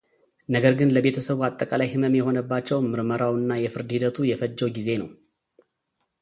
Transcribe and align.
ነገር 0.53 0.73
ግን 0.79 0.93
ለቤተሰቡ 0.95 1.39
አጠቃላይ 1.47 1.89
ህመም 1.91 2.15
የሆነባቸው 2.19 2.79
ምርመራው 2.93 3.35
እና 3.41 3.59
የፍርድ 3.65 3.91
ሂደቱ 3.97 4.17
የፈጀው 4.31 4.73
ጊዜ 4.79 4.89
ነው። 5.03 5.09